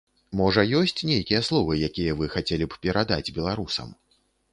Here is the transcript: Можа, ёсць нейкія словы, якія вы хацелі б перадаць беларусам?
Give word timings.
Можа, 0.37 0.61
ёсць 0.77 1.03
нейкія 1.09 1.41
словы, 1.47 1.75
якія 1.89 2.15
вы 2.21 2.31
хацелі 2.37 2.65
б 2.71 2.79
перадаць 2.87 3.33
беларусам? 3.37 3.93